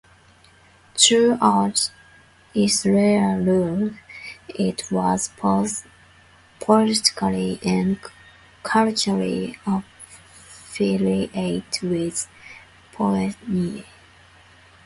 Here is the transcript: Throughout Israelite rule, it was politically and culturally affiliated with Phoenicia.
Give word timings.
Throughout 0.97 1.91
Israelite 2.55 3.45
rule, 3.45 3.91
it 4.47 4.91
was 4.91 5.29
politically 6.59 7.59
and 7.63 7.99
culturally 8.63 9.59
affiliated 9.67 11.65
with 11.83 12.27
Phoenicia. 12.97 13.83